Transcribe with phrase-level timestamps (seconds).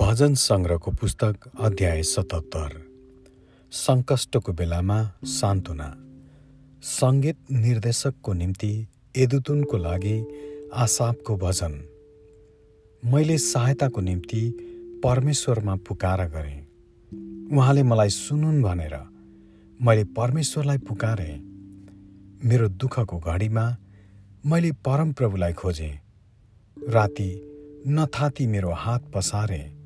[0.00, 2.86] भजन सङ्ग्रहको पुस्तक अध्याय सतहत्तर।
[3.70, 5.96] सङ्कष्टको बेलामा सान्त्वना।
[6.82, 8.86] सङ्गीत निर्देशकको निम्ति
[9.16, 10.24] एदुतुनको लागि
[10.74, 11.72] आसापको भजन।
[13.04, 14.42] मैले सहायताको निम्ति
[15.04, 16.60] परमेश्वरमा पुकारा गरेँ।
[17.56, 18.96] उहाँले मलाई सुनुन् भनेर
[19.82, 21.34] मैले परमेश्वरलाई पुकारेँ।
[22.44, 23.76] मेरो दुःखको घडीमा
[24.46, 25.98] मैले परमप्रभुलाई खोजेँ।
[26.88, 27.30] राति
[27.86, 29.77] नथाती मेरो हात पसारेँ।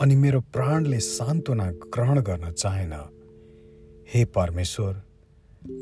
[0.00, 2.92] अनि मेरो प्राणले सान्त्वना ग्रहण गर्न चाहेन।
[4.14, 5.02] हे परमेश्वर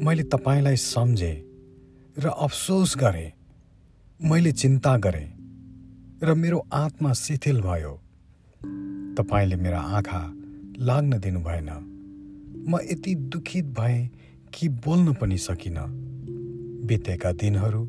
[0.02, 1.36] मैले तपाईँलाई सम्झेँ
[2.18, 3.32] र अफसोस गरेँ
[4.28, 5.28] मैले चिन्ता गरेँ
[6.22, 8.00] र मेरो आत्मा शिथिल भयो।
[9.18, 10.22] तपाईँले मेरा आँखा
[10.78, 11.70] लाग्न दिनु भएन।
[12.68, 14.08] म यति दुखित भएँ
[14.54, 15.86] कि बोल्न पनि सकिनँ।
[16.86, 17.88] बितेका दिनहरू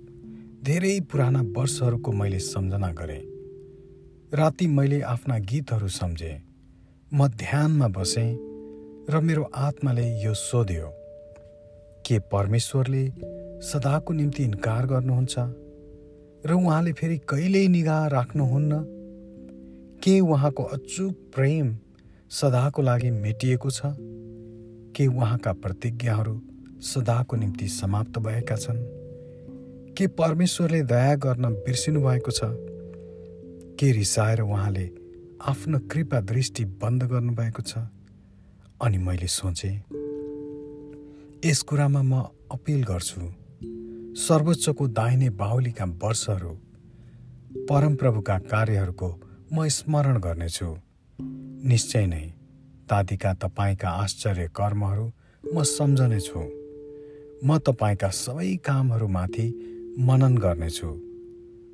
[0.63, 3.34] धेरै पुराना वर्षहरूको मैले सम्झना गरेँ।
[4.33, 6.41] राति मैले आफ्ना गीतहरू सम्झेँ।
[7.13, 8.37] म ध्यानमा बसेँ
[9.09, 10.87] र मेरो आत्माले यो सोध्यो
[12.05, 13.13] के परमेश्वरले
[13.61, 15.35] सदाको निम्ति इन्कार गर्नुहुन्छ?
[16.45, 18.79] र उहाँले फेरि कहिल्यै निगाह राख्नुहुन्न?
[20.03, 21.77] के उहाँको अचुक प्रेम
[22.29, 23.81] सदाको लागि मेटिएको छ?
[24.95, 26.41] के उहाँका प्रतिज्ञाहरू
[26.81, 28.77] सदाको निम्ति समाप्त भएका छन्?
[29.97, 32.74] के परमेश्वरले दया गर्न बिर्सिनु भएको छ?
[33.79, 34.91] के रिसाएर उहाँले
[35.41, 37.77] आफ्नो कृपा दृष्टि बन्द गर्नुभएको छ?
[38.81, 39.79] अनि मैले सोचेँ
[41.45, 43.21] यस कुरामा म अपिल गर्छु।
[44.21, 46.49] सर्वोच्चको दाहिने बाहुलीका वर्षहरू
[47.69, 49.09] परमप्रभुका कार्यहरूको
[49.53, 50.75] म स्मरण गर्नेछु।
[51.67, 52.33] निश्चय नै
[52.89, 55.11] दादीका तपाईँका आश्चर्य कर्महरू
[55.53, 56.41] म सम्झनेछु।
[57.45, 59.47] म तपाईँका सबै कामहरूमाथि
[59.99, 61.14] मनन गर्नेछु।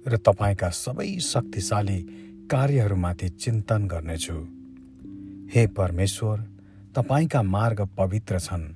[0.08, 2.02] र तपाईँका सबै शक्तिशाली
[2.52, 4.34] कार्यहरूमाथि चिन्तन गर्नेछु।
[5.54, 6.40] हे परमेश्वर
[6.96, 8.76] तपाईँका मार्ग पवित्र छन्।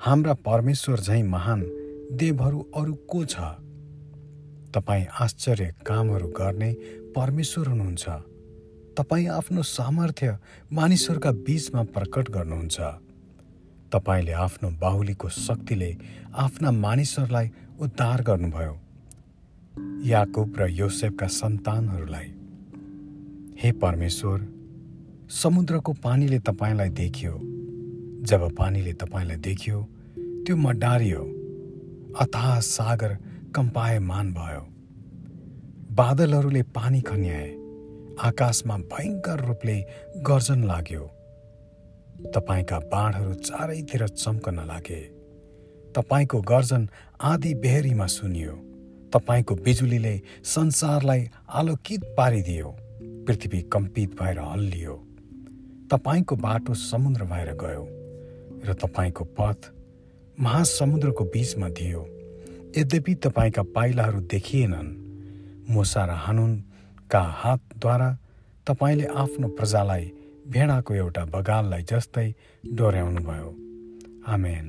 [0.00, 1.62] हाम्रा परमेश्वर झैँ महान
[2.12, 3.36] देवहरू अरू को छ?
[4.74, 6.72] तपाईँ आश्चर्य कामहरू गर्ने
[7.16, 8.08] परमेश्वर हुनुहुन्छ।
[8.96, 10.38] तपाईँ आफ्नो सामर्थ्य
[10.72, 12.80] मानिसहरूका बीचमा प्रकट गर्नुहुन्छ।
[13.92, 15.96] तपाईँले आफ्नो बाहुलीको शक्तिले
[16.34, 18.87] आफ्ना मानिसहरूलाई उद्धार गर्नुभयो।
[20.04, 22.34] याकुब र योसेफका सन्तानहरूलाई।
[23.60, 24.46] हे परमेश्वर
[25.30, 27.40] समुद्रको पानीले तपाईँलाई देखियो।
[28.22, 31.22] जब पानीले तपाईँलाई देखियो त्यो मडारियो
[32.18, 33.16] अथाह सागर
[33.54, 34.66] कम्पायमान भयो।
[35.94, 37.48] बादलहरूले पानी खन्याए
[38.20, 39.84] आकाशमा भयङ्कर रूपले
[40.16, 41.10] गर्जन लाग्यो।
[42.34, 45.00] तपाईँका बाँडहरू चारैतिर चम्कन लागे।
[45.96, 46.88] तपाईँको गर्जन
[47.20, 48.52] आधी बेहरीमा सुनियो।
[49.12, 52.76] तपाईँको बिजुलीले संसारलाई आलोकित पारिदियो
[53.26, 54.94] पृथ्वी कम्पित भएर हल्लियो
[55.90, 57.84] तपाईँको बाटो समुद्र भएर गयो
[58.64, 59.72] र तपाईँको पथ
[60.40, 62.02] महासमुद्रको बीचमा थियो।
[62.76, 64.90] यद्यपि तपाईँका पाइलाहरू देखिएनन्
[65.70, 68.08] मुसा र हानुनका हातद्वारा
[68.66, 70.04] तपाईँले आफ्नो प्रजालाई
[70.48, 72.28] भेडाको एउटा बगाललाई जस्तै
[72.74, 73.50] डोर्याउनुभयो।
[74.26, 74.66] आमेन।